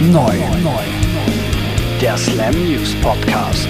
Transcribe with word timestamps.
neu. 0.00 0.32
Der 2.00 2.16
Slam 2.16 2.54
News 2.54 2.94
Podcast. 3.02 3.68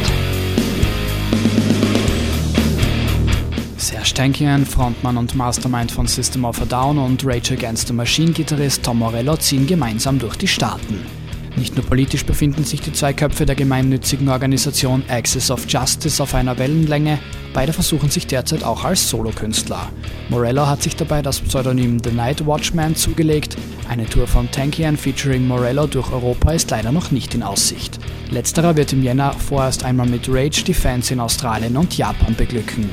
Serge 3.79 4.67
Frontmann 4.67 5.17
und 5.17 5.35
Mastermind 5.35 5.91
von 5.91 6.07
System 6.07 6.45
of 6.45 6.61
a 6.61 6.67
Down 6.67 6.99
und 6.99 7.25
Rage 7.25 7.55
Against 7.55 7.89
the 7.89 7.95
Machine 7.95 8.33
Gitarrist 8.33 8.83
Tom 8.83 8.99
Morello 8.99 9.37
ziehen 9.37 9.67
gemeinsam 9.67 10.19
durch 10.19 10.37
die 10.37 10.49
Staaten. 10.49 11.18
Nicht 11.59 11.75
nur 11.75 11.85
politisch 11.85 12.25
befinden 12.25 12.63
sich 12.63 12.81
die 12.83 12.93
zwei 12.93 13.13
Köpfe 13.13 13.45
der 13.45 13.57
gemeinnützigen 13.57 14.29
Organisation 14.29 15.03
Access 15.09 15.51
of 15.51 15.67
Justice 15.69 16.23
auf 16.23 16.35
einer 16.35 16.57
Wellenlänge, 16.57 17.19
beide 17.53 17.73
versuchen 17.73 18.11
sich 18.11 18.29
derzeit 18.29 18.63
auch 18.63 18.85
als 18.85 19.11
Solokünstler. 19.11 19.91
Morello 20.29 20.69
hat 20.69 20.83
sich 20.83 20.95
dabei 20.95 21.21
das 21.21 21.41
Pseudonym 21.41 21.99
The 22.03 22.13
Night 22.13 22.47
Watchman 22.47 22.95
zugelegt. 22.95 23.57
Eine 23.89 24.07
Tour 24.07 24.29
von 24.29 24.49
Tankian 24.51 24.97
featuring 24.97 25.49
Morello 25.49 25.89
durch 25.89 26.13
Europa 26.13 26.53
ist 26.53 26.71
leider 26.71 26.93
noch 26.93 27.11
nicht 27.11 27.35
in 27.35 27.43
Aussicht. 27.43 27.99
Letzterer 28.31 28.77
wird 28.77 28.93
im 28.93 29.03
Jänner 29.03 29.33
vorerst 29.33 29.85
einmal 29.85 30.07
mit 30.07 30.29
Rage 30.29 30.63
die 30.65 30.75
Fans 30.75 31.11
in 31.11 31.19
Australien 31.19 31.77
und 31.77 31.97
Japan 31.99 32.37
beglücken. 32.37 32.89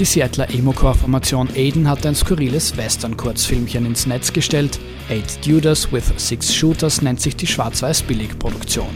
Die 0.00 0.06
Seattler 0.06 0.48
Emo-Core-Formation 0.48 1.50
Aiden 1.54 1.86
hat 1.86 2.06
ein 2.06 2.14
skurriles 2.14 2.74
Western-Kurzfilmchen 2.74 3.84
ins 3.84 4.06
Netz 4.06 4.32
gestellt. 4.32 4.80
Eight 5.10 5.46
Dudas 5.46 5.92
with 5.92 6.04
Six 6.16 6.54
Shooters 6.54 7.02
nennt 7.02 7.20
sich 7.20 7.36
die 7.36 7.46
schwarz-weiß-billig-Produktion. 7.46 8.88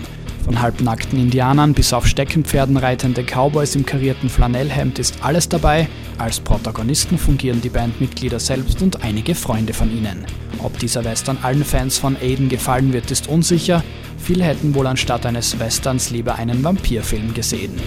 Von 0.46 0.62
halbnackten 0.62 1.20
Indianern 1.20 1.74
bis 1.74 1.92
auf 1.92 2.06
Steckenpferden 2.06 2.78
reitende 2.78 3.22
Cowboys 3.22 3.76
im 3.76 3.84
karierten 3.84 4.30
Flanellhemd 4.30 4.98
ist 4.98 5.22
alles 5.22 5.46
dabei. 5.46 5.88
Als 6.16 6.40
Protagonisten 6.40 7.18
fungieren 7.18 7.60
die 7.60 7.68
Bandmitglieder 7.68 8.40
selbst 8.40 8.80
und 8.80 9.04
einige 9.04 9.34
Freunde 9.34 9.74
von 9.74 9.94
ihnen. 9.94 10.24
Ob 10.62 10.78
dieser 10.78 11.04
Western 11.04 11.36
allen 11.42 11.66
Fans 11.66 11.98
von 11.98 12.16
Aiden 12.16 12.48
gefallen 12.48 12.94
wird, 12.94 13.10
ist 13.10 13.28
unsicher. 13.28 13.84
Viele 14.16 14.44
hätten 14.44 14.74
wohl 14.74 14.86
anstatt 14.86 15.26
eines 15.26 15.58
Westerns 15.58 16.08
lieber 16.08 16.36
einen 16.36 16.64
Vampirfilm 16.64 17.34
gesehen. 17.34 17.78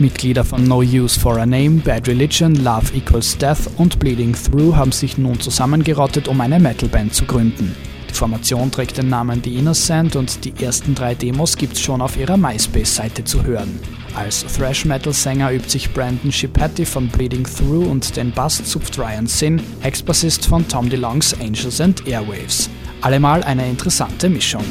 Mitglieder 0.00 0.44
von 0.44 0.64
No 0.64 0.78
Use 0.80 1.18
for 1.18 1.38
a 1.38 1.46
Name, 1.46 1.82
Bad 1.84 2.08
Religion, 2.08 2.54
Love 2.64 2.94
Equals 2.94 3.36
Death 3.36 3.70
und 3.76 3.98
Bleeding 3.98 4.34
Through 4.34 4.74
haben 4.74 4.92
sich 4.92 5.18
nun 5.18 5.38
zusammengerottet, 5.38 6.26
um 6.28 6.40
eine 6.40 6.58
Metalband 6.58 7.14
zu 7.14 7.24
gründen. 7.24 7.76
Die 8.08 8.14
Formation 8.14 8.70
trägt 8.70 8.98
den 8.98 9.08
Namen 9.08 9.40
The 9.44 9.54
Innocent 9.54 10.16
und 10.16 10.44
die 10.44 10.52
ersten 10.62 10.94
drei 10.94 11.14
Demos 11.14 11.56
gibt's 11.56 11.80
schon 11.80 12.02
auf 12.02 12.16
ihrer 12.16 12.36
MySpace-Seite 12.36 13.24
zu 13.24 13.44
hören. 13.44 13.78
Als 14.16 14.44
Thrash-Metal-Sänger 14.56 15.52
übt 15.52 15.68
sich 15.68 15.92
Brandon 15.92 16.32
Schipatti 16.32 16.84
von 16.84 17.08
Bleeding 17.08 17.44
Through 17.44 17.88
und 17.88 18.16
den 18.16 18.32
Bass 18.32 18.64
zupft 18.64 18.98
Ryan 18.98 19.26
Sin, 19.26 19.62
Ex-Bassist 19.82 20.46
von 20.46 20.66
Tom 20.66 20.90
DeLongs 20.90 21.34
Angels 21.40 21.80
and 21.80 22.06
Airwaves. 22.08 22.68
Allemal 23.02 23.42
eine 23.44 23.68
interessante 23.68 24.28
Mischung. 24.28 24.64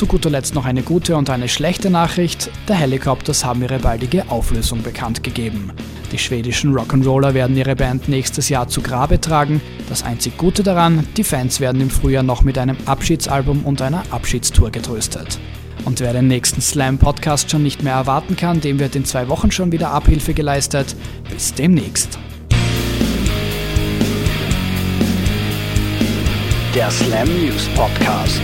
Zu 0.00 0.06
guter 0.06 0.30
Letzt 0.30 0.54
noch 0.54 0.64
eine 0.64 0.80
gute 0.82 1.14
und 1.14 1.28
eine 1.28 1.46
schlechte 1.46 1.90
Nachricht. 1.90 2.50
Der 2.68 2.76
Helicopters 2.76 3.44
haben 3.44 3.60
ihre 3.60 3.80
baldige 3.80 4.30
Auflösung 4.30 4.82
bekannt 4.82 5.22
gegeben. 5.22 5.72
Die 6.10 6.16
schwedischen 6.16 6.74
Rock'n'Roller 6.74 7.34
werden 7.34 7.54
ihre 7.54 7.76
Band 7.76 8.08
nächstes 8.08 8.48
Jahr 8.48 8.66
zu 8.66 8.80
Grabe 8.80 9.20
tragen. 9.20 9.60
Das 9.90 10.02
einzig 10.02 10.38
Gute 10.38 10.62
daran, 10.62 11.06
die 11.18 11.22
Fans 11.22 11.60
werden 11.60 11.82
im 11.82 11.90
Frühjahr 11.90 12.22
noch 12.22 12.42
mit 12.42 12.56
einem 12.56 12.78
Abschiedsalbum 12.86 13.66
und 13.66 13.82
einer 13.82 14.02
Abschiedstour 14.10 14.70
getröstet. 14.70 15.38
Und 15.84 16.00
wer 16.00 16.14
den 16.14 16.28
nächsten 16.28 16.62
Slam-Podcast 16.62 17.50
schon 17.50 17.62
nicht 17.62 17.82
mehr 17.82 17.92
erwarten 17.92 18.36
kann, 18.36 18.62
dem 18.62 18.78
wird 18.78 18.96
in 18.96 19.04
zwei 19.04 19.28
Wochen 19.28 19.50
schon 19.50 19.70
wieder 19.70 19.90
Abhilfe 19.90 20.32
geleistet. 20.32 20.96
Bis 21.28 21.52
demnächst. 21.52 22.18
Der 26.74 26.90
Slam 26.90 27.28
News 27.44 27.68
Podcast. 27.74 28.40